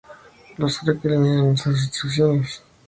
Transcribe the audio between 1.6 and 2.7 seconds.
restricciones.